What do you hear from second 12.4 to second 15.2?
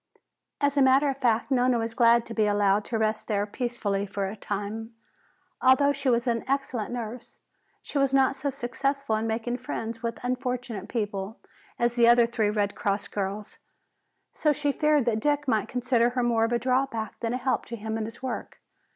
Red Cross girls. So she feared that